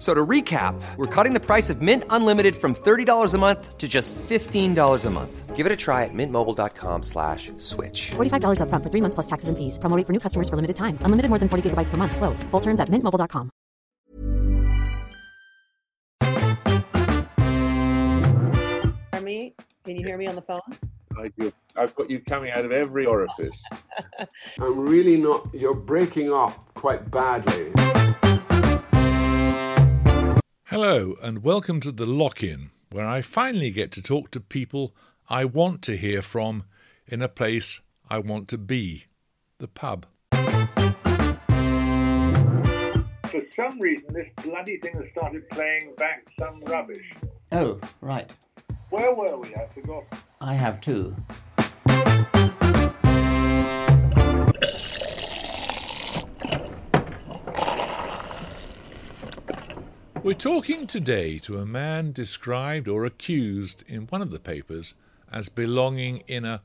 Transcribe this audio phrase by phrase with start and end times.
[0.00, 3.76] F- So to recap, we're cutting the price of Mint Unlimited from $30 a month
[3.76, 5.54] to just $15 a month.
[5.54, 8.12] Give it a try at mintmobile.com slash switch.
[8.16, 9.76] $45 upfront for three months plus taxes and fees.
[9.78, 10.96] Promo for new customers for limited time.
[11.02, 12.16] Unlimited more than 40 gigabytes per month.
[12.16, 12.42] Slows.
[12.44, 13.50] Full terms at mintmobile.com.
[19.12, 19.54] hear me?
[19.84, 20.60] Can you hear me on the phone?
[21.18, 21.52] I do.
[21.76, 23.62] I've got you coming out of every orifice.
[24.60, 25.48] I'm really not.
[25.52, 27.72] You're breaking up quite badly.
[30.70, 34.94] Hello, and welcome to the Lock In, where I finally get to talk to people
[35.28, 36.62] I want to hear from
[37.08, 39.06] in a place I want to be
[39.58, 40.06] the pub.
[43.24, 47.14] For some reason, this bloody thing has started playing back some rubbish.
[47.50, 48.30] Oh, right.
[48.90, 49.52] Where were we?
[49.56, 50.04] I forgot.
[50.40, 51.16] I have too.
[60.22, 64.92] We're talking today to a man described or accused in one of the papers
[65.32, 66.60] as belonging in a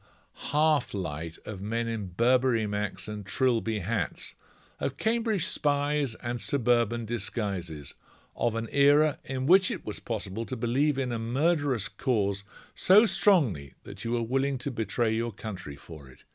[0.52, 4.36] half light of men in Burberry Macs and Trilby hats,
[4.82, 7.94] of Cambridge spies and suburban disguises,
[8.36, 12.44] of an era in which it was possible to believe in a murderous cause
[12.76, 16.26] so strongly that you were willing to betray your country for it.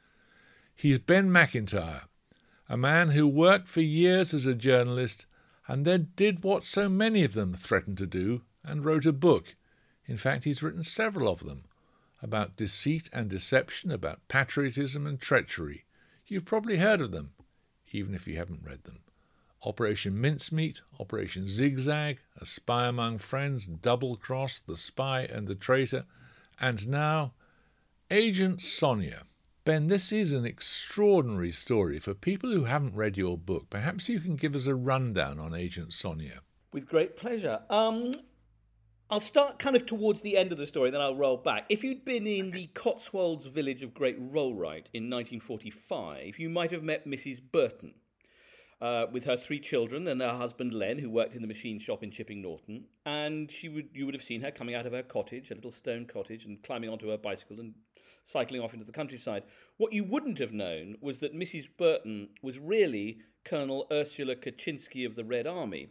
[0.75, 2.05] He's Ben Macintyre,
[2.67, 5.27] a man who worked for years as a journalist
[5.71, 9.55] and then did what so many of them threatened to do and wrote a book.
[10.05, 11.63] In fact, he's written several of them
[12.21, 15.85] about deceit and deception, about patriotism and treachery.
[16.27, 17.35] You've probably heard of them,
[17.93, 19.03] even if you haven't read them.
[19.65, 26.05] Operation Mincemeat, Operation Zigzag, A Spy Among Friends, Double Cross, The Spy and the Traitor,
[26.59, 27.33] and now
[28.11, 29.23] Agent Sonya.
[29.63, 31.99] Ben, this is an extraordinary story.
[31.99, 35.55] For people who haven't read your book, perhaps you can give us a rundown on
[35.55, 36.41] Agent Sonya.
[36.73, 37.61] With great pleasure.
[37.69, 38.13] Um,
[39.11, 41.67] I'll start kind of towards the end of the story, then I'll roll back.
[41.69, 46.83] If you'd been in the Cotswolds village of Great Rollright in 1945, you might have
[46.83, 47.41] met Mrs.
[47.53, 47.95] Burton.
[48.81, 52.03] Uh, with her three children and her husband Len, who worked in the machine shop
[52.03, 55.03] in Chipping Norton, and she would you would have seen her coming out of her
[55.03, 57.75] cottage, a little stone cottage, and climbing onto her bicycle and
[58.25, 59.43] cycling off into the countryside.
[59.77, 61.69] What you wouldn't have known was that Mrs.
[61.77, 65.89] Burton was really Colonel Ursula Kuczynski of the Red Army,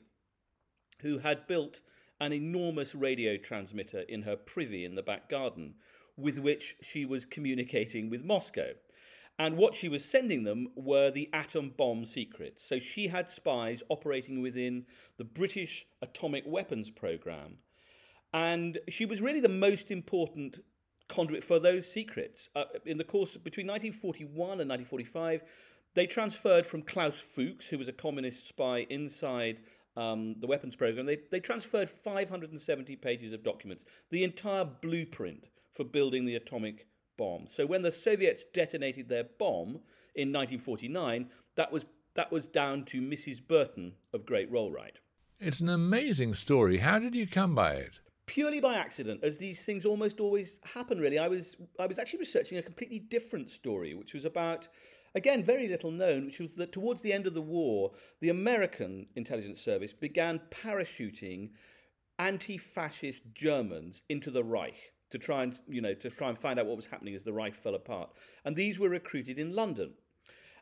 [1.02, 1.82] who had built
[2.20, 5.76] an enormous radio transmitter in her privy in the back garden,
[6.18, 8.74] with which she was communicating with Moscow.
[9.38, 12.66] And what she was sending them were the atom bomb secrets.
[12.66, 14.86] So she had spies operating within
[15.18, 17.60] the British atomic weapons program.
[18.34, 20.60] And she was really the most important
[21.10, 22.50] conduit for those secrets.
[22.56, 25.42] Uh, in the course between 1941 and 1945,
[25.96, 29.58] they transferred from Klaus Fuchs, who was a communist spy inside
[30.00, 35.84] um, the weapons program, they, they transferred 570 pages of documents, the entire blueprint for
[35.84, 36.88] building the atomic
[37.18, 37.48] bomb.
[37.50, 39.82] So when the Soviets detonated their bomb
[40.16, 43.46] in 1949, that was that was down to Mrs.
[43.46, 44.98] Burton of Great Rollright.
[45.40, 46.80] It's an amazing story.
[46.80, 48.00] How did you come by it?
[48.30, 51.00] Purely by accident, as these things almost always happen.
[51.00, 54.68] Really, I was I was actually researching a completely different story, which was about.
[55.16, 59.08] Again, very little known, which was that towards the end of the war, the American
[59.16, 61.50] intelligence service began parachuting
[62.20, 66.68] anti-fascist Germans into the Reich to try and you know to try and find out
[66.68, 68.12] what was happening as the Reich fell apart.
[68.46, 69.94] And these were recruited in London.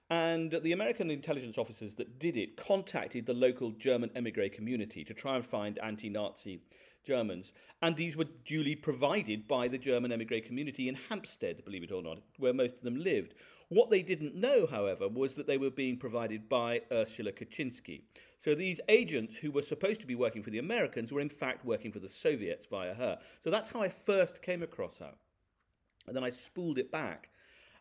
[0.10, 5.14] And the American intelligence officers that did it contacted the local German emigre community to
[5.14, 6.62] try and find anti-Nazi
[7.08, 7.54] Germans.
[7.82, 12.04] And these were duly provided by the German emigre community in Hampstead, believe it or
[12.04, 13.34] not, where most of them lived.
[13.70, 18.02] What they didn't know, however, was that they were being provided by Ursula Kuczynski.
[18.40, 21.66] So these agents who were supposed to be working for the Americans were in fact
[21.66, 23.20] working for the Soviets via her.
[23.44, 25.14] So that's how I first came across her.
[26.08, 27.30] And then I spooled it back.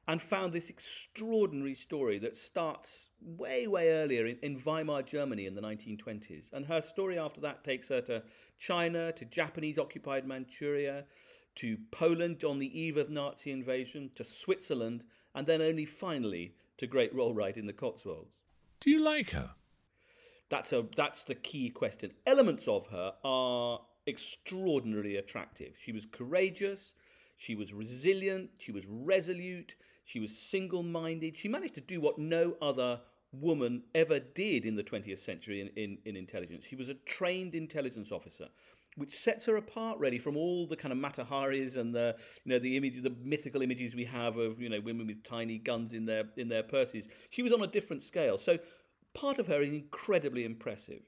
[0.09, 5.55] And found this extraordinary story that starts way, way earlier in, in, Weimar, Germany in
[5.55, 6.53] the 1920s.
[6.53, 8.23] And her story after that takes her to
[8.59, 11.05] China, to Japanese occupied Manchuria,
[11.57, 15.05] to Poland on the eve of Nazi invasion, to Switzerland,
[15.35, 18.37] and then only finally to Great Rollright in the Cotswolds.
[18.81, 19.51] Do you like her?
[20.49, 22.13] That's a that's the key question.
[22.27, 25.75] Elements of her are extraordinarily attractive.
[25.83, 26.95] She was courageous,
[27.37, 29.75] she was resilient, she was resolute,
[30.07, 31.37] she was single-minded.
[31.37, 33.01] She managed to do what no other
[33.33, 36.65] woman ever did in the 20th century in, in, in intelligence.
[36.65, 38.49] She was a trained intelligence officer
[38.97, 42.53] which sets her apart really from all the kind of Mata Haris and the you
[42.53, 45.93] know the image the mythical images we have of you know women with tiny guns
[45.93, 47.07] in their in their purses.
[47.31, 48.39] She was on a different scale.
[48.39, 48.59] So
[49.15, 51.03] part of her is incredibly impressive.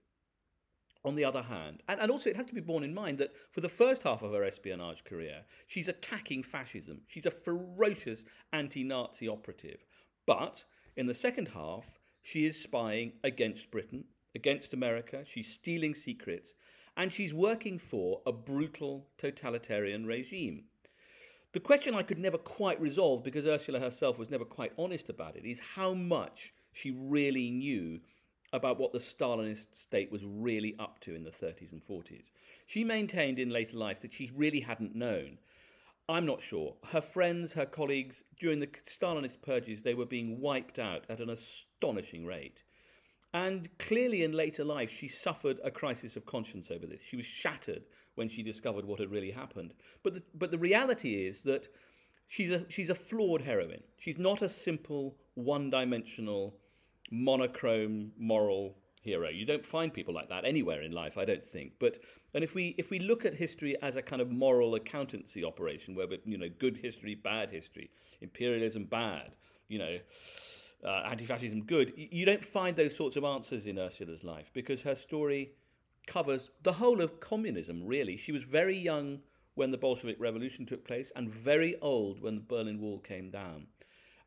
[1.08, 3.32] On the other hand, and, and also it has to be borne in mind that
[3.50, 7.00] for the first half of her espionage career, she's attacking fascism.
[7.06, 9.86] She's a ferocious anti Nazi operative.
[10.26, 10.64] But
[10.98, 11.86] in the second half,
[12.20, 16.54] she is spying against Britain, against America, she's stealing secrets,
[16.94, 20.64] and she's working for a brutal totalitarian regime.
[21.52, 25.36] The question I could never quite resolve because Ursula herself was never quite honest about
[25.36, 28.00] it is how much she really knew
[28.52, 32.30] about what the Stalinist state was really up to in the 30s and 40s.
[32.66, 35.38] She maintained in later life that she really hadn't known.
[36.08, 36.74] I'm not sure.
[36.90, 41.28] Her friends, her colleagues, during the Stalinist purges, they were being wiped out at an
[41.28, 42.62] astonishing rate.
[43.34, 47.02] And clearly, in later life, she suffered a crisis of conscience over this.
[47.02, 47.84] She was shattered
[48.14, 49.74] when she discovered what had really happened.
[50.02, 51.68] But the, but the reality is that
[52.26, 53.82] she's a, she's a flawed heroine.
[53.98, 56.56] She's not a simple, one dimensional,
[57.10, 59.28] monochrome moral hero.
[59.28, 61.72] You don't find people like that anywhere in life, I don't think.
[61.78, 61.98] But
[62.34, 65.94] and if we if we look at history as a kind of moral accountancy operation,
[65.94, 67.90] where we you know good history, bad history,
[68.20, 69.32] imperialism bad,
[69.68, 69.98] you know,
[70.84, 74.94] uh, anti-fascism good, you don't find those sorts of answers in Ursula's life because her
[74.94, 75.52] story
[76.06, 77.84] covers the whole of communism.
[77.84, 79.20] Really, she was very young
[79.54, 83.66] when the Bolshevik Revolution took place and very old when the Berlin Wall came down.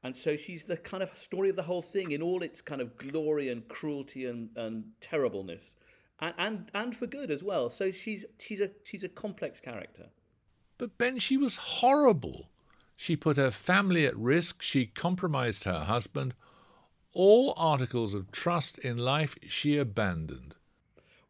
[0.03, 2.81] And so she's the kind of story of the whole thing in all its kind
[2.81, 5.75] of glory and cruelty and, and terribleness,
[6.19, 7.69] and, and and for good as well.
[7.69, 10.07] So she's she's a she's a complex character.
[10.77, 12.50] But Ben, she was horrible.
[12.95, 16.33] She put her family at risk, she compromised her husband.
[17.13, 20.56] All articles of trust in life she abandoned.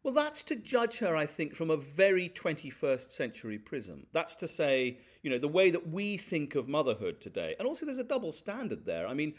[0.02, 4.06] Well, that's to judge her, I think, from a very 21st century prism.
[4.12, 7.54] That's to say, you know, the way that we think of motherhood today.
[7.58, 9.06] And also, there's a double standard there.
[9.06, 9.34] I mean,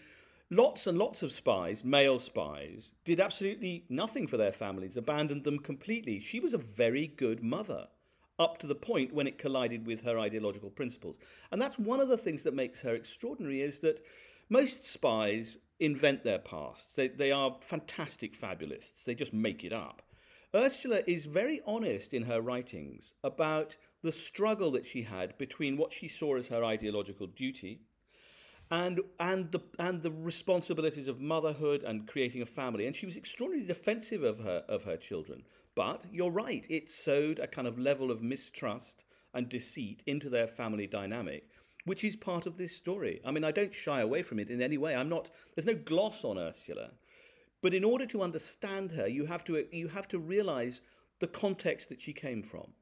[0.50, 5.59] lots and lots of spies, male spies, did absolutely nothing for their families, abandoned them
[5.59, 6.19] completely.
[6.19, 7.88] She was a very good mother
[8.39, 11.19] up to the point when it collided with her ideological principles.
[11.51, 14.03] And that's one of the things that makes her extraordinary is that
[14.50, 16.95] most spies invent their past.
[16.95, 19.03] They, they are fantastic fabulists.
[19.03, 20.01] They just make it up.
[20.56, 25.94] Ursula is very honest in her writings about the struggle that she had between what
[25.94, 27.81] she saw as her ideological duty
[28.69, 32.88] and and the and the responsibilities of motherhood and creating a family.
[32.88, 35.44] And she was extraordinarily defensive of her of her children.
[35.75, 40.47] But you're right, it sowed a kind of level of mistrust and deceit into their
[40.47, 41.50] family dynamic,
[41.85, 43.21] which is part of this story.
[43.25, 44.95] I mean, I don't shy away from it in any way.
[44.95, 45.29] I'm not.
[45.55, 46.91] There's no gloss on Ursula,
[47.61, 50.81] but in order to understand her, you have to you have to realize
[51.19, 52.74] the context that she came from.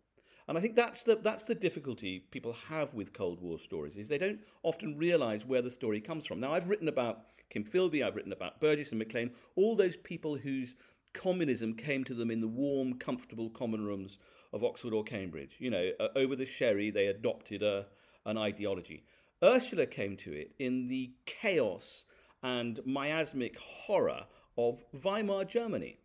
[0.48, 4.08] And I think that's the that's the difficulty people have with Cold War stories is
[4.08, 6.40] they don't often realise where the story comes from.
[6.40, 10.38] Now I've written about Kim Philby, I've written about Burgess and Maclean, all those people
[10.38, 10.76] whose
[11.14, 14.18] communism came to them in the warm, comfortable common rooms
[14.54, 15.58] of Oxford or Cambridge.
[15.60, 17.88] You know, uh, over the sherry, they adopted a,
[18.26, 19.04] an ideology.
[19.44, 22.06] Ursula came to it in the chaos
[22.44, 24.26] and miasmic horror
[24.58, 25.98] of Weimar Germany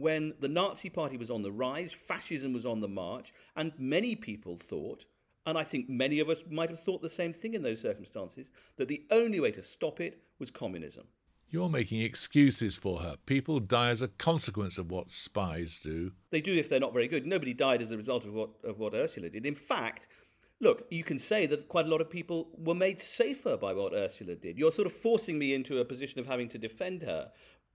[0.00, 4.16] when the Nazi Party was on the rise, fascism was on the march, and many
[4.16, 5.04] people thought,
[5.46, 8.50] and I think many of us might have thought the same thing in those circumstances,
[8.76, 11.06] that the only way to stop it was communism.
[11.48, 13.16] You're making excuses for her.
[13.26, 16.12] People die as a consequence of what spies do.
[16.30, 17.26] They do if they're not very good.
[17.26, 19.44] Nobody died as a result of what, of what Ursula did.
[19.44, 20.06] In fact,
[20.60, 23.92] look, you can say that quite a lot of people were made safer by what
[23.92, 24.58] Ursula did.
[24.58, 27.32] You're sort of forcing me into a position of having to defend her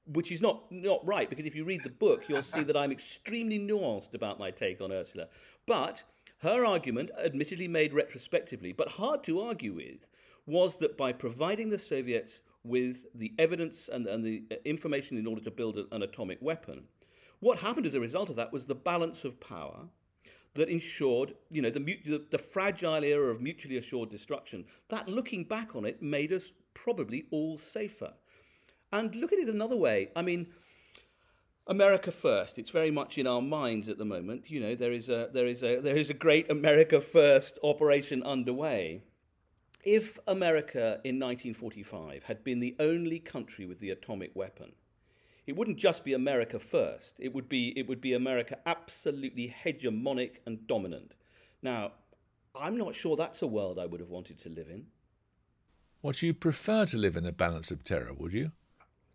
[0.08, 2.92] which is not not right because if you read the book, you'll see that I'm
[2.92, 5.28] extremely nuanced about my take on Ursula.
[5.66, 6.04] But
[6.40, 10.06] her argument, admittedly made retrospectively, but hard to argue with,
[10.46, 15.28] was that by providing the Soviets with the evidence and, and the uh, information in
[15.28, 16.84] order to build an atomic weapon,
[17.40, 19.88] what happened as a result of that was the balance of power
[20.56, 24.66] that ensured, you know, the, the, the fragile era of mutually assured destruction.
[24.90, 28.14] That, looking back on it, made us probably all safer.
[28.92, 30.10] And look at it another way.
[30.16, 30.48] I mean,
[31.68, 32.60] America first.
[32.60, 34.50] It's very much in our minds at the moment.
[34.50, 38.22] You know, there is a there is a there is a great America first operation
[38.24, 39.02] underway.
[39.84, 44.72] If America in 1945 had been the only country with the atomic weapon,
[45.46, 47.16] it wouldn't just be America first.
[47.20, 51.14] It would be it would be America absolutely hegemonic and dominant.
[51.62, 51.94] Now,
[52.56, 54.86] I'm not sure that's a world I would have wanted to live in.
[56.04, 58.52] Would you prefer to live in a balance of terror, would you?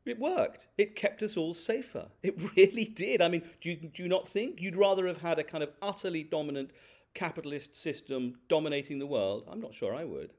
[0.07, 0.67] It worked.
[0.79, 2.07] It kept us all safer.
[2.23, 3.21] It really did.
[3.21, 5.71] I mean, do you, do you not think you'd rather have had a kind of
[5.83, 6.71] utterly dominant
[7.15, 9.45] capitalist system dominating the world?
[9.51, 10.33] I'm not sure I would.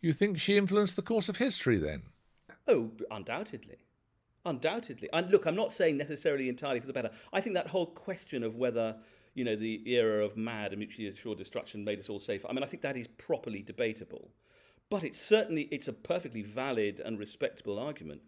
[0.00, 2.02] You think she influenced the course of history then?
[2.68, 3.78] Oh, undoubtedly.
[4.44, 5.08] Undoubtedly.
[5.12, 7.10] And look, I'm not saying necessarily entirely for the better.
[7.32, 8.96] I think that whole question of whether,
[9.34, 12.52] you know, the era of mad and mutually assured destruction made us all safer, I
[12.52, 14.30] mean, I think that is properly debatable.
[14.88, 18.20] But it's certainly, it's a perfectly valid and respectable argument.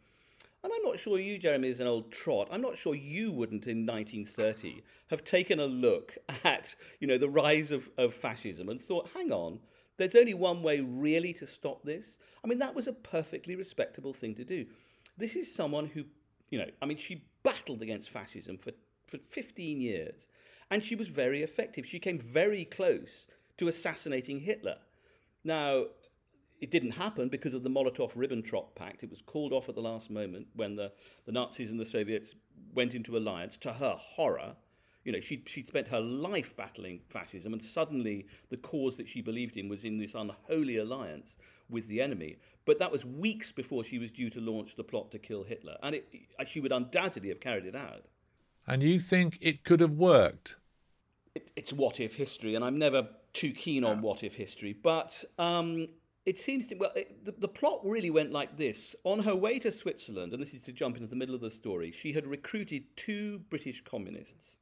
[0.64, 3.66] And I'm not sure you, Jeremy, as an old trot, I'm not sure you wouldn't
[3.66, 8.80] in 1930 have taken a look at, you know, the rise of, of fascism and
[8.80, 9.60] thought, hang on,
[9.98, 12.18] there's only one way really to stop this.
[12.44, 14.66] I mean, that was a perfectly respectable thing to do.
[15.16, 16.04] This is someone who,
[16.50, 18.72] you know, I mean, she battled against fascism for,
[19.06, 20.26] for 15 years
[20.70, 21.86] and she was very effective.
[21.86, 23.26] She came very close
[23.58, 24.76] to assassinating Hitler.
[25.44, 25.86] Now,
[26.60, 29.02] it didn't happen because of the Molotov Ribbentrop Pact.
[29.02, 30.92] It was called off at the last moment when the,
[31.26, 32.34] the Nazis and the Soviets
[32.74, 33.56] went into alliance.
[33.58, 34.56] To her horror,
[35.04, 39.20] you know, she'd, she'd spent her life battling fascism, and suddenly the cause that she
[39.20, 41.36] believed in was in this unholy alliance
[41.70, 42.36] with the enemy.
[42.64, 45.76] But that was weeks before she was due to launch the plot to kill Hitler,
[45.82, 46.12] and it,
[46.46, 48.06] she would undoubtedly have carried it out.
[48.66, 50.56] And you think it could have worked?
[51.34, 55.24] It, it's what if history, and I'm never too keen on what if history, but
[55.38, 55.88] um,
[56.28, 58.94] it seems to well it, the, the, plot really went like this.
[59.04, 61.50] On her way to switzerland and this is to jump into the middle of the
[61.50, 64.58] story she had recruited two british communists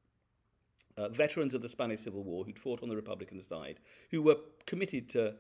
[0.97, 3.81] uh, veterans of the spanish civil war who'd fought on the republican side
[4.11, 5.35] who were committed to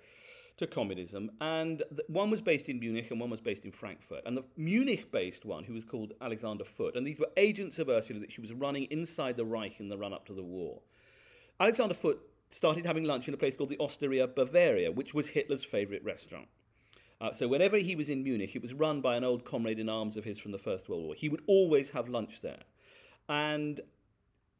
[0.58, 1.30] to communism.
[1.42, 4.22] And the, one was based in munich and one was based in frankfurt.
[4.24, 7.90] And the munich based one who was called alexander Foote and these were agents of
[7.90, 10.80] ursula that she was running inside the reich in the run up to the war.
[11.60, 15.64] Alexander Foote started having lunch in a place called the Osteria Bavaria, which was Hitler's
[15.64, 16.48] favourite restaurant.
[17.20, 19.88] Uh, so whenever he was in Munich, it was run by an old comrade in
[19.88, 21.14] arms of his from the First World War.
[21.14, 22.62] He would always have lunch there.
[23.28, 23.80] And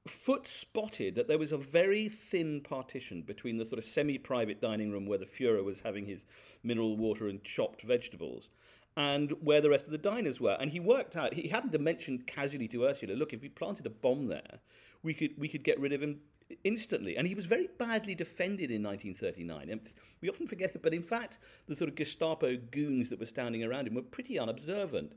[0.06, 4.90] Foote spotted that there was a very thin partition between the sort of semi-private dining
[4.90, 6.24] room where the Fuhrer was having his
[6.62, 8.48] mineral water and chopped vegetables
[8.96, 10.56] and where the rest of the diners were.
[10.58, 13.84] And he worked out, he happened to mention casually to Ursula, look, if we planted
[13.84, 14.60] a bomb there,
[15.02, 16.20] we could, we could get rid of him
[16.64, 17.16] instantly.
[17.16, 19.70] And he was very badly defended in 1939.
[19.70, 19.80] And
[20.20, 23.64] we often forget it, but in fact, the sort of Gestapo goons that were standing
[23.64, 25.12] around him were pretty unobservant.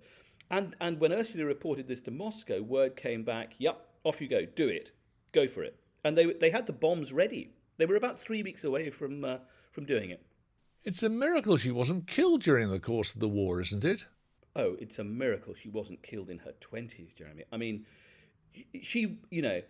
[0.52, 4.46] And, and when Ursula reported this to Moscow, word came back, yep, off you go,
[4.46, 4.92] do it,
[5.32, 5.80] go for it.
[6.04, 7.52] And they, they had the bombs ready.
[7.78, 9.38] They were about three weeks away from, uh,
[9.72, 10.26] from doing it.
[10.84, 14.06] It's a miracle she wasn't killed during the course of the war, isn't it?
[14.56, 17.44] Oh, it's a miracle she wasn't killed in her 20s, Jeremy.
[17.52, 17.86] I mean,
[18.82, 19.62] she, you know,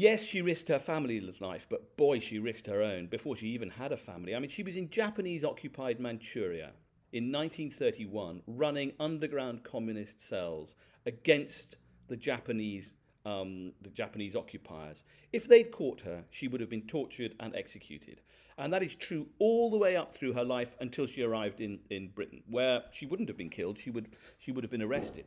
[0.00, 3.68] Yes, she risked her family's life, but boy, she risked her own before she even
[3.68, 4.34] had a family.
[4.34, 6.70] I mean, she was in Japanese occupied Manchuria
[7.12, 11.76] in 1931, running underground communist cells against
[12.08, 12.94] the Japanese,
[13.26, 15.04] um, the Japanese occupiers.
[15.34, 18.22] If they'd caught her, she would have been tortured and executed.
[18.56, 21.78] And that is true all the way up through her life until she arrived in,
[21.90, 25.26] in Britain, where she wouldn't have been killed, she would, she would have been arrested.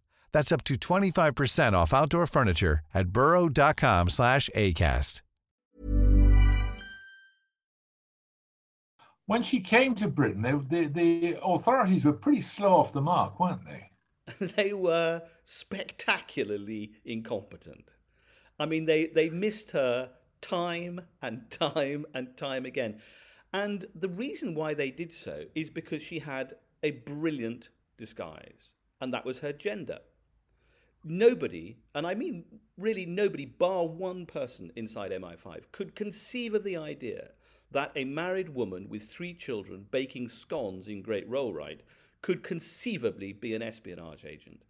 [0.33, 5.21] That's up to 25% off outdoor furniture at burrow.com slash ACAST.
[9.27, 13.39] When she came to Britain, they, the, the authorities were pretty slow off the mark,
[13.39, 13.91] weren't they?
[14.57, 17.91] they were spectacularly incompetent.
[18.59, 20.09] I mean, they, they missed her
[20.41, 22.99] time and time and time again.
[23.53, 29.13] And the reason why they did so is because she had a brilliant disguise, and
[29.13, 29.99] that was her gender.
[31.03, 32.45] Nobody, and I mean
[32.77, 37.29] really nobody, bar one person inside MI5, could conceive of the idea
[37.71, 41.79] that a married woman with three children baking scones in Great Rollright
[42.21, 44.63] could conceivably be an espionage agent.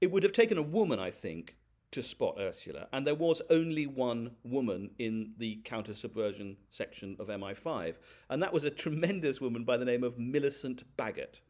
[0.00, 1.56] It would have taken a woman, I think,
[1.92, 7.28] to spot Ursula, and there was only one woman in the counter subversion section of
[7.28, 7.96] MI5,
[8.30, 11.40] and that was a tremendous woman by the name of Milicent Bagot.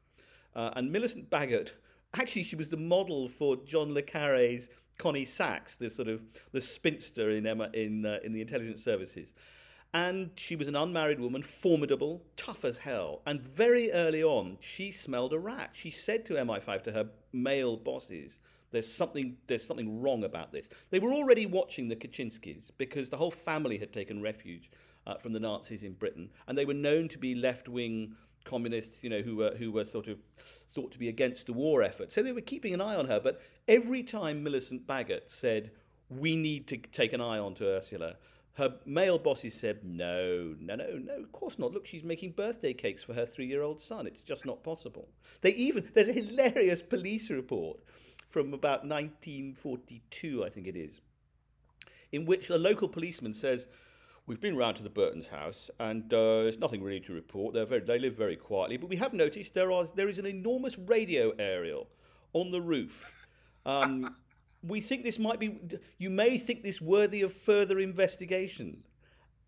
[0.55, 1.71] Uh, and Milicent Bagot,
[2.15, 6.61] actually, she was the model for John le Carre's Connie Sachs, the sort of the
[6.61, 9.33] spinster in Emma in uh, in the intelligence services.
[9.95, 13.21] And she was an unmarried woman, formidable, tough as hell.
[13.27, 15.71] And very early on, she smelled a rat.
[15.75, 18.39] She said to MI5, to her male bosses,
[18.71, 20.71] there's something, there's something wrong about this.
[20.91, 24.71] They were already watching the Kuczynskis because the whole family had taken refuge
[25.07, 26.31] uh, from the Nazis in Britain.
[26.47, 29.85] And they were known to be left wing communists, you know, who were, who were
[29.85, 30.19] sort of
[30.75, 32.13] thought to be against the war effort.
[32.13, 33.21] So they were keeping an eye on her.
[33.21, 35.71] But every time Milicent Bagot said,
[36.09, 38.17] we need to take an eye on to Ursula,
[38.55, 41.73] her male bosses said, no, no, no, no, of course not.
[41.73, 44.07] Look, she's making birthday cakes for her three year old son.
[44.07, 45.09] It's just not possible.
[45.41, 47.81] They even, there's a hilarious police report
[48.29, 51.01] from about 1942, I think it is,
[52.11, 53.69] in which a local policeman says,
[54.27, 57.55] We've been round to the Burton's house, and uh, there's nothing really to report.
[57.55, 60.27] They're very, they live very quietly, but we have noticed there are there is an
[60.27, 61.89] enormous radio aerial
[62.33, 63.13] on the roof.
[63.67, 64.17] Um,
[64.63, 65.59] we think this might be,
[65.99, 68.85] you may think this worthy of further investigation.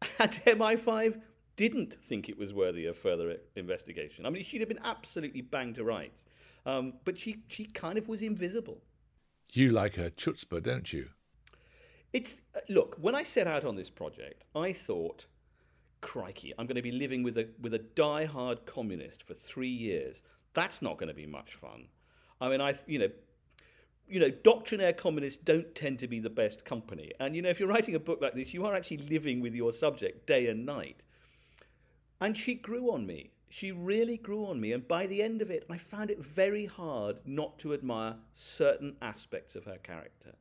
[0.19, 1.21] And MI5
[1.57, 4.27] didn't think it was worthy of further investigation.
[4.27, 6.25] I mean, she'd have been absolutely banged to rights.
[6.67, 8.83] Um, but she, she kind of was invisible.
[9.51, 11.11] You like her chutzpah, don't you?
[12.15, 12.97] It's uh, look.
[12.99, 15.27] When I set out on this project, I thought,
[16.01, 20.23] "Crikey, I'm going to be living with a with a die-hard communist for three years.
[20.55, 21.89] That's not going to be much fun."
[22.41, 23.11] I mean, I you know,
[24.09, 27.11] you know, doctrinaire communists don't tend to be the best company.
[27.19, 29.55] And, you know, if you're writing a book like this, you are actually living with
[29.55, 30.99] your subject day and night.
[32.21, 33.33] And she grew on me.
[33.49, 34.73] She really grew on me.
[34.73, 38.97] And by the end of it, I found it very hard not to admire certain
[39.01, 40.35] aspects of her character.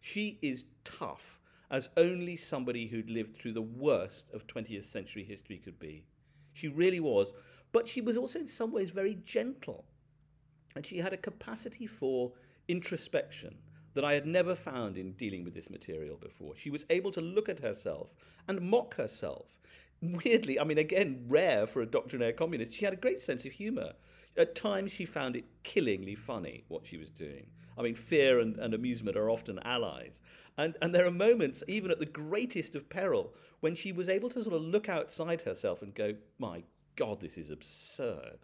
[0.00, 5.58] She is tough as only somebody who'd lived through the worst of 20th century history
[5.58, 6.04] could be.
[6.52, 7.32] She really was.
[7.72, 9.84] But she was also, in some ways, very gentle.
[10.74, 12.32] And she had a capacity for
[12.66, 13.58] introspection
[13.94, 16.54] that I had never found in dealing with this material before.
[16.56, 18.14] She was able to look at herself
[18.48, 19.46] and mock herself.
[20.00, 23.52] Weirdly, I mean, again, rare for a doctrinaire communist, she had a great sense of
[23.52, 23.92] humour.
[24.36, 27.46] At times, she found it killingly funny what she was doing.
[27.78, 30.20] I mean, fear and, and amusement are often allies.
[30.56, 34.30] And, and there are moments, even at the greatest of peril, when she was able
[34.30, 36.64] to sort of look outside herself and go, my
[36.96, 38.40] God, this is absurd.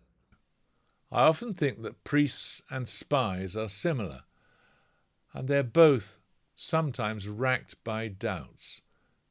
[1.10, 4.22] I often think that priests and spies are similar,
[5.32, 6.18] and they're both
[6.56, 8.80] sometimes racked by doubts.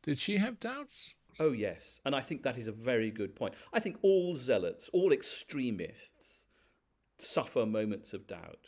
[0.04, 1.16] Did she have doubts?
[1.40, 2.00] Oh, yes.
[2.06, 3.56] And I think that is a very good point.
[3.74, 6.46] I think all zealots, all extremists,
[7.18, 8.68] suffer moments of doubt.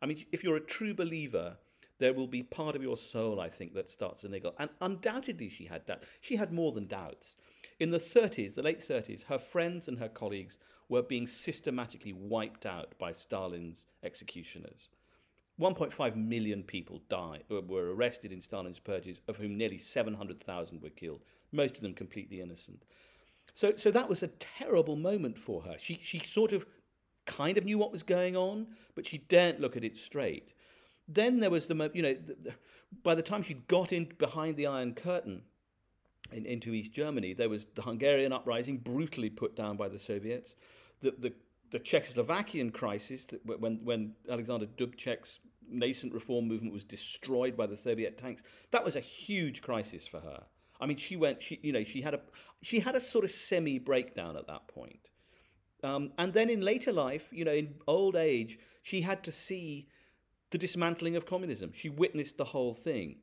[0.00, 1.56] I mean, if you're a true believer,
[1.98, 4.54] there will be part of your soul, I think, that starts to niggle.
[4.58, 6.06] And undoubtedly, she had doubts.
[6.20, 7.36] She had more than doubts.
[7.80, 10.58] In the 30s, the late 30s, her friends and her colleagues
[10.88, 14.88] were being systematically wiped out by Stalin's executioners.
[15.60, 21.20] 1.5 million people died, were arrested in Stalin's purges, of whom nearly 700,000 were killed,
[21.50, 22.84] most of them completely innocent.
[23.54, 25.74] So, so that was a terrible moment for her.
[25.78, 26.64] She, she sort of
[27.28, 30.52] kind of knew what was going on, but she daren't look at it straight.
[31.06, 32.16] Then there was the, you know,
[33.04, 35.42] by the time she'd got in behind the Iron Curtain
[36.32, 40.56] in, into East Germany, there was the Hungarian uprising, brutally put down by the Soviets
[41.00, 41.32] the, the,
[41.70, 45.38] the Czechoslovakian crisis, when, when Alexander Dubček's
[45.70, 50.20] nascent reform movement was destroyed by the Soviet tanks, that was a huge crisis for
[50.20, 50.44] her.
[50.80, 52.20] I mean, she went, she, you know, she had a,
[52.62, 55.08] she had a sort of semi breakdown at that point.
[55.82, 59.88] Um, and then in later life, you know, in old age, she had to see
[60.50, 61.72] the dismantling of communism.
[61.74, 63.16] She witnessed the whole thing.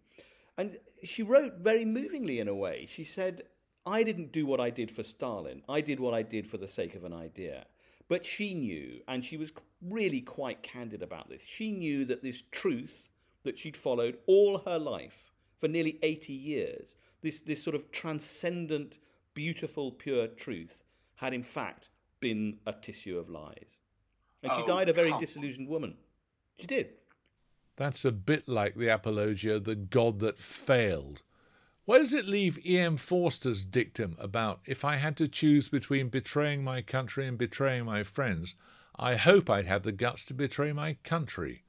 [0.58, 2.88] And she wrote very movingly in a way.
[2.90, 3.44] She said,
[3.86, 5.62] I didn't do what I did for Stalin.
[5.68, 7.66] I did what I did for the sake of an idea.
[8.08, 12.44] But she knew, and she was really quite candid about this, she knew that this
[12.52, 13.10] truth
[13.44, 19.00] that she'd followed all her life for nearly 80 years, this, this sort of transcendent,
[19.34, 20.84] beautiful, pure truth,
[21.16, 21.90] had in fact
[22.26, 23.78] been a tissue of lies.
[24.42, 25.96] And she Oh, died a very come disillusioned woman.
[26.60, 26.94] She did.
[27.76, 31.22] That's a bit like the apologia, the God that failed.
[31.84, 32.98] Where does it leave E.M.
[32.98, 38.02] Forster's dictum about if I had to choose between betraying my country and betraying my
[38.02, 38.56] friends,
[38.98, 41.65] I hope I'd have the guts to betray my country?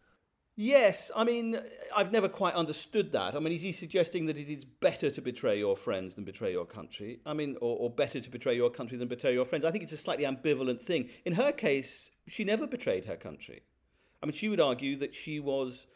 [0.59, 1.61] Yes, I mean,
[1.95, 3.35] I've never quite understood that.
[3.35, 6.51] I mean, is he suggesting that it is better to betray your friends than betray
[6.51, 7.21] your country?
[7.27, 9.67] I mean, or, or better to betray your country than betray your friends?
[9.67, 11.11] I think it's a slightly ambivalent thing.
[11.27, 13.65] In her case, she never betrayed her country.
[14.23, 15.87] I mean, she would argue that she was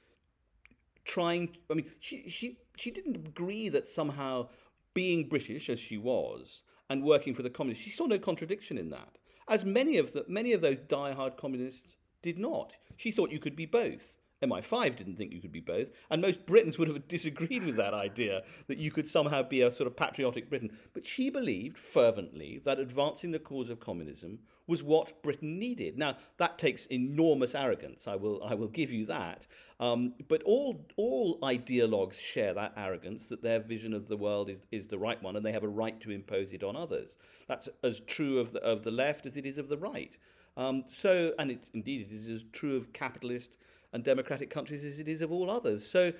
[1.06, 1.56] trying.
[1.70, 4.48] I mean, she she she didn't agree that somehow
[4.92, 8.90] being British as she was and working for the communists, she saw no contradiction in
[8.90, 9.16] that.
[9.48, 12.76] As many of the many of those die-hard communists did not.
[12.98, 14.19] She thought you could be both.
[14.42, 17.92] MI5 didn't think you could be both, and most Britons would have disagreed with that
[17.92, 20.76] idea that you could somehow be a sort of patriotic Briton.
[20.94, 25.98] But she believed fervently that advancing the cause of communism was what Britain needed.
[25.98, 28.06] Now that takes enormous arrogance.
[28.06, 29.46] I will, I will give you that.
[29.78, 34.60] Um, but all, all ideologues share that arrogance that their vision of the world is,
[34.70, 37.16] is the right one, and they have a right to impose it on others.
[37.48, 40.16] That's as true of the, of the left as it is of the right.
[40.56, 43.56] Um, so, and it, indeed, it is as true of capitalist
[43.92, 45.86] and democratic countries as it is of all others.
[45.86, 46.12] So,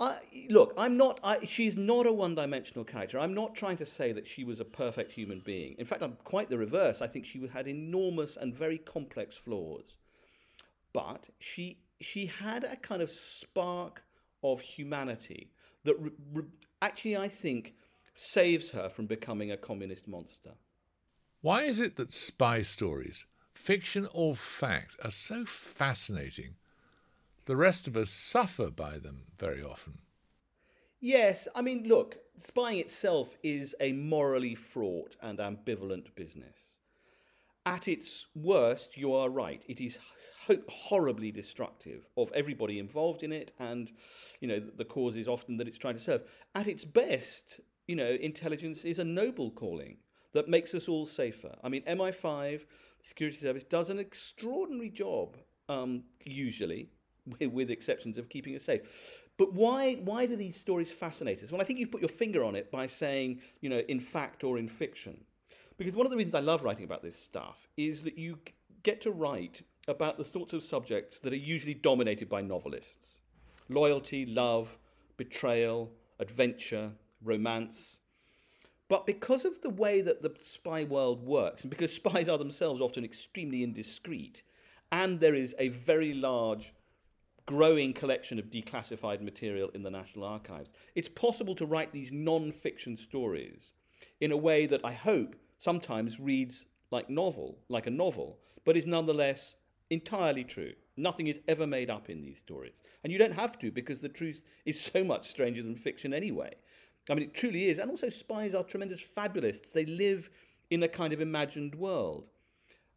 [0.00, 1.18] I, look, I'm not.
[1.24, 3.18] I, she's not a one-dimensional character.
[3.18, 5.74] I'm not trying to say that she was a perfect human being.
[5.78, 7.02] In fact, I'm quite the reverse.
[7.02, 9.96] I think she had enormous and very complex flaws,
[10.92, 14.02] but she she had a kind of spark
[14.44, 15.50] of humanity
[15.84, 16.44] that re, re,
[16.80, 17.74] actually, I think,
[18.14, 20.52] saves her from becoming a communist monster.
[21.40, 26.54] Why is it that spy stories, fiction or fact, are so fascinating?
[27.48, 30.00] The rest of us suffer by them very often.
[31.00, 36.58] Yes, I mean, look, spying itself is a morally fraught and ambivalent business.
[37.64, 39.62] At its worst, you are right.
[39.66, 39.96] It is
[40.46, 43.92] ho- horribly destructive of everybody involved in it, and
[44.42, 46.24] you know the cause is often that it's trying to serve.
[46.54, 49.96] At its best, you know, intelligence is a noble calling
[50.34, 51.56] that makes us all safer.
[51.64, 52.60] I mean, MI5,
[53.00, 55.38] the security service, does an extraordinary job,
[55.70, 56.90] um, usually,
[57.40, 58.80] with, exceptions of keeping us safe.
[59.36, 61.52] But why, why do these stories fascinate us?
[61.52, 64.42] Well, I think you've put your finger on it by saying, you know, in fact
[64.42, 65.24] or in fiction.
[65.76, 68.38] Because one of the reasons I love writing about this stuff is that you
[68.82, 73.20] get to write about the sorts of subjects that are usually dominated by novelists
[73.70, 74.78] loyalty, love,
[75.18, 76.90] betrayal, adventure,
[77.22, 78.00] romance.
[78.88, 82.80] But because of the way that the spy world works, and because spies are themselves
[82.80, 84.42] often extremely indiscreet,
[84.90, 86.72] and there is a very large
[87.48, 92.52] growing collection of declassified material in the National Archives, it's possible to write these non
[92.52, 93.72] fiction stories
[94.20, 98.84] in a way that I hope sometimes reads like novel, like a novel, but is
[98.84, 99.56] nonetheless
[99.88, 100.72] entirely true.
[100.98, 102.74] Nothing is ever made up in these stories.
[103.02, 106.52] And you don't have to because the truth is so much stranger than fiction anyway.
[107.08, 107.78] I mean, it truly is.
[107.78, 109.72] And also, spies are tremendous fabulists.
[109.72, 110.28] They live
[110.68, 112.28] in a kind of imagined world.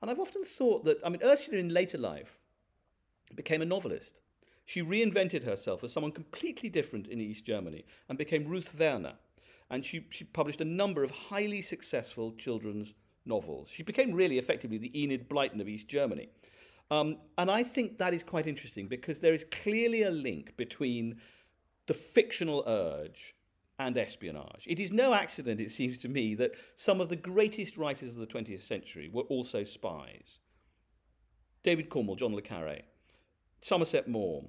[0.01, 2.41] And I've often thought that, I mean, Ursula in later life
[3.33, 4.20] became a novelist.
[4.71, 9.15] She reinvented herself as someone completely different in East Germany and became Ruth Werner.
[9.69, 12.93] And she, she published a number of highly successful children's
[13.25, 13.69] novels.
[13.69, 16.29] She became really effectively the Enid Blyton of East Germany.
[16.89, 21.19] Um, and I think that is quite interesting because there is clearly a link between
[21.87, 23.35] the fictional urge
[23.77, 24.65] and espionage.
[24.67, 28.15] It is no accident, it seems to me, that some of the greatest writers of
[28.15, 30.39] the 20th century were also spies.
[31.61, 32.83] David Cornwell, John le Carre,
[33.61, 34.47] Somerset Maugham,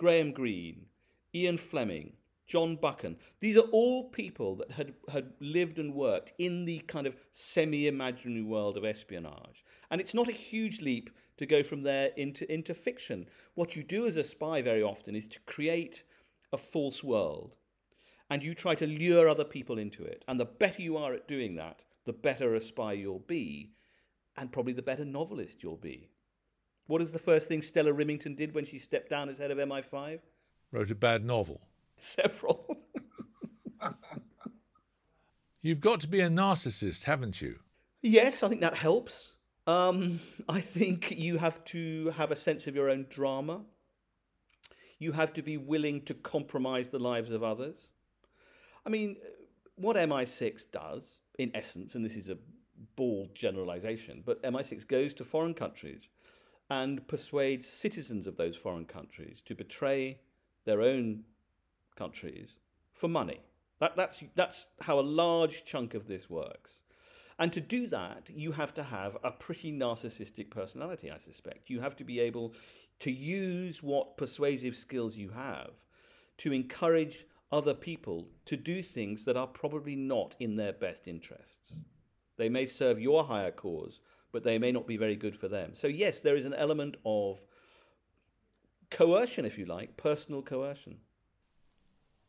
[0.00, 0.86] Graham Greene,
[1.34, 2.14] Ian Fleming,
[2.46, 3.18] John Buchan.
[3.40, 7.86] These are all people that had, had lived and worked in the kind of semi
[7.86, 9.62] imaginary world of espionage.
[9.90, 13.26] And it's not a huge leap to go from there into, into fiction.
[13.56, 16.02] What you do as a spy very often is to create
[16.50, 17.56] a false world
[18.30, 20.24] and you try to lure other people into it.
[20.26, 23.74] And the better you are at doing that, the better a spy you'll be,
[24.38, 26.08] and probably the better novelist you'll be.
[26.90, 29.58] What is the first thing Stella Rimington did when she stepped down as head of
[29.58, 30.18] MI5?
[30.72, 31.60] Wrote a bad novel.
[32.00, 32.78] Several.
[35.62, 37.60] You've got to be a narcissist, haven't you?
[38.02, 39.34] yes, I think that helps.
[39.68, 43.60] Um, I think you have to have a sense of your own drama.
[44.98, 47.90] You have to be willing to compromise the lives of others.
[48.84, 49.16] I mean,
[49.76, 52.38] what MI6 does, in essence, and this is a
[52.96, 56.08] bald generalization, but MI6 goes to foreign countries
[56.70, 60.20] and persuade citizens of those foreign countries to betray
[60.64, 61.24] their own
[61.96, 62.56] countries
[62.94, 63.40] for money.
[63.80, 66.82] That, that's, that's how a large chunk of this works.
[67.38, 71.70] And to do that, you have to have a pretty narcissistic personality, I suspect.
[71.70, 72.54] You have to be able
[73.00, 75.70] to use what persuasive skills you have
[76.38, 81.76] to encourage other people to do things that are probably not in their best interests.
[82.36, 84.00] They may serve your higher cause,
[84.32, 85.72] but they may not be very good for them.
[85.74, 87.40] So, yes, there is an element of
[88.90, 90.98] coercion, if you like, personal coercion.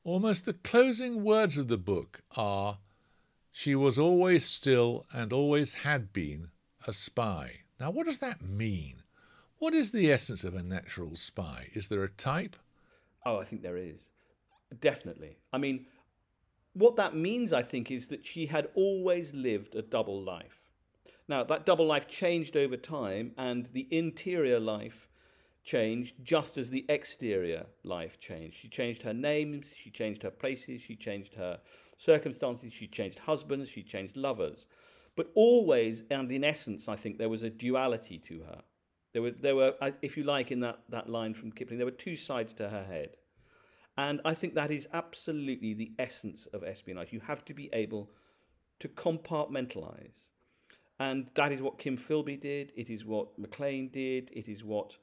[0.04, 2.80] Almost the closing words of the book are
[3.52, 6.52] She was always still and always had been
[6.88, 7.62] a spy.
[7.80, 9.04] Now, what does that mean?
[9.60, 11.70] What is the essence of a natural spy?
[11.74, 12.56] Is there a type?
[13.26, 14.10] Oh, I think there is.
[14.80, 15.38] Definitely.
[15.52, 15.86] I mean,
[16.74, 20.61] what that means, I think, is that she had always lived a double life.
[21.32, 25.08] Now, that double life changed over time, and the interior life
[25.64, 28.58] changed just as the exterior life changed.
[28.58, 31.62] She changed her names, she changed her places, she changed her
[31.96, 34.66] circumstances, she changed husbands, she changed lovers.
[35.16, 38.62] But always, and in essence, I think there was a duality to her.
[39.14, 41.88] There were, there were, uh, if you like, in that, that line from Kipling, there
[41.88, 43.16] were two sides to her head.
[43.96, 47.14] And I think that is absolutely the essence of espionage.
[47.14, 48.12] You have to be able
[48.80, 50.31] to compartmentalize.
[51.02, 52.74] And that is what Kim Philby did.
[52.76, 54.30] It is what Maclean did.
[54.32, 54.98] It is what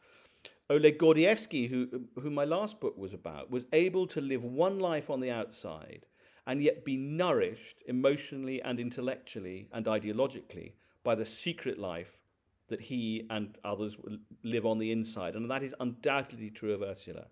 [0.70, 1.88] Oleg Gordievsky, who,
[2.20, 6.06] who my last book was about, was able to live one life on the outside
[6.46, 12.20] and yet be nourished emotionally and intellectually and ideologically by the secret life
[12.68, 13.96] that he and others
[14.44, 15.34] live on the inside.
[15.34, 17.26] And that is undoubtedly true of Ursula.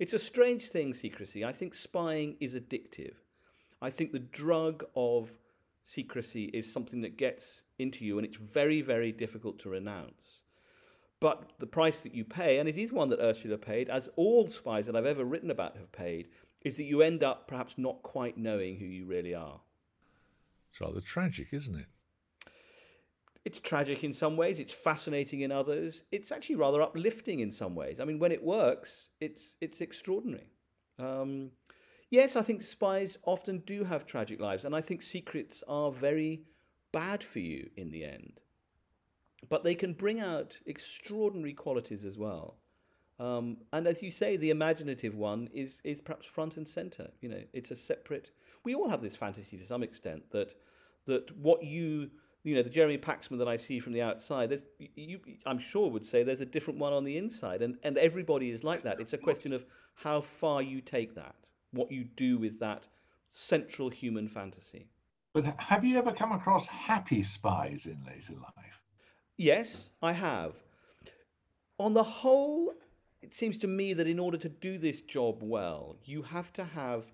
[0.00, 1.44] It's a strange thing, secrecy.
[1.44, 3.14] I think spying is addictive.
[3.80, 5.30] I think the drug of
[5.88, 10.42] secrecy is something that gets into you and it's very, very difficult to renounce.
[11.18, 14.50] But the price that you pay, and it is one that Ursula paid, as all
[14.50, 16.28] spies that I've ever written about have paid,
[16.62, 19.60] is that you end up perhaps not quite knowing who you really are.
[20.68, 21.86] It's rather tragic, isn't it?
[23.46, 27.74] It's tragic in some ways, it's fascinating in others, it's actually rather uplifting in some
[27.74, 27.98] ways.
[27.98, 30.50] I mean, when it works, it's, it's extraordinary.
[30.98, 31.52] Um,
[32.10, 36.42] yes, I think spies often do have tragic lives, and I think secrets are very
[36.92, 38.40] bad for you in the end.
[39.48, 42.56] But they can bring out extraordinary qualities as well.
[43.20, 47.10] Um, and as you say, the imaginative one is is perhaps front and center.
[47.20, 48.30] You know, it's a separate.
[48.64, 50.54] We all have this fantasy to some extent that
[51.06, 52.10] that what you
[52.44, 54.50] you know the Jeremy Paxman that I see from the outside.
[54.50, 54.62] There's
[54.94, 58.50] you, I'm sure would say there's a different one on the inside, and and everybody
[58.50, 59.00] is like that.
[59.00, 62.84] It's a question of how far you take that, what you do with that
[63.28, 64.88] central human fantasy.
[65.34, 68.82] But have you ever come across happy spies in later life?
[69.36, 70.54] Yes, I have.
[71.78, 72.72] On the whole,
[73.22, 76.64] it seems to me that in order to do this job well, you have to
[76.64, 77.04] have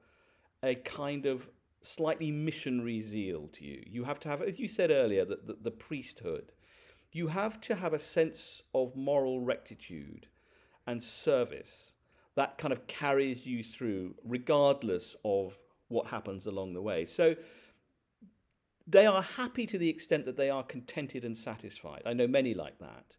[0.62, 1.48] a kind of
[1.82, 3.82] slightly missionary zeal to you.
[3.86, 6.52] You have to have, as you said earlier, the, the, the priesthood.
[7.12, 10.26] You have to have a sense of moral rectitude
[10.86, 11.94] and service
[12.36, 15.54] that kind of carries you through, regardless of
[15.88, 17.04] what happens along the way.
[17.04, 17.36] So
[18.86, 22.02] they are happy to the extent that they are contented and satisfied.
[22.04, 23.16] I know many like that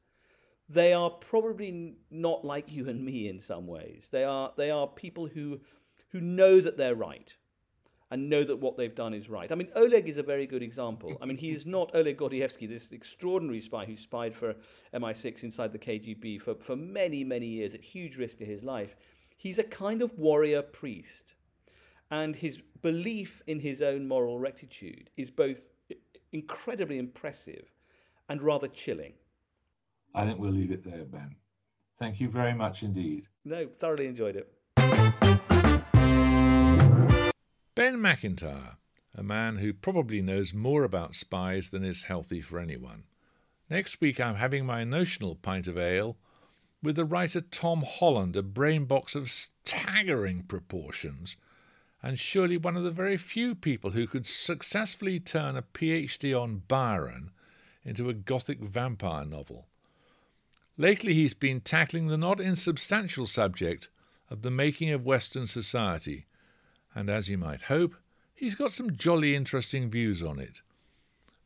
[0.67, 4.10] they are probably not like you and me in some ways.
[4.12, 5.60] They are they are people who
[6.12, 7.34] who know that they're right
[8.15, 9.51] and know that what they've done is right.
[9.51, 11.17] I mean, Oleg is a very good example.
[11.21, 14.56] I mean, he is not Oleg Gordievsky, this extraordinary spy who spied for
[14.93, 18.95] MI6 inside the KGB for, for many, many years at huge risk to his life.
[19.36, 21.34] He's a kind of warrior priest.
[22.10, 25.65] And his belief in his own moral rectitude is both
[26.32, 27.73] incredibly impressive
[28.30, 29.12] and rather chilling.
[30.13, 31.36] I think we'll leave it there, Ben.
[31.99, 33.25] Thank you very much indeed.
[33.43, 35.41] No, thoroughly enjoyed it.
[37.75, 38.77] Ben Macintyre,
[39.13, 43.03] a man who probably knows more about spies than is healthy for anyone.
[43.69, 46.15] Next week I'm having my notional pint of ale
[46.81, 51.35] with the writer Tom Holland, a brain box of staggering proportions,
[52.01, 56.63] and surely one of the very few people who could successfully turn a PhD on
[56.69, 57.31] Byron
[57.83, 59.67] into a gothic vampire novel.
[60.77, 63.89] Lately, he's been tackling the not insubstantial subject
[64.29, 66.25] of the making of Western society,
[66.95, 67.95] and as you might hope,
[68.34, 70.62] he's got some jolly interesting views on it.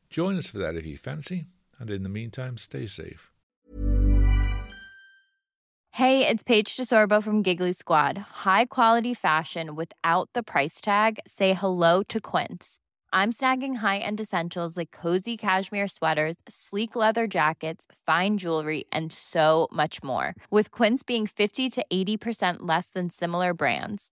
[0.10, 1.46] Join us for that if you fancy,
[1.80, 3.32] And in the meantime, stay safe.
[5.94, 8.18] Hey, it's Paige DeSorbo from Giggly Squad.
[8.18, 11.20] High quality fashion without the price tag?
[11.26, 12.80] Say hello to Quince.
[13.12, 19.12] I'm snagging high end essentials like cozy cashmere sweaters, sleek leather jackets, fine jewelry, and
[19.12, 20.36] so much more.
[20.52, 24.12] With Quince being 50 to 80% less than similar brands.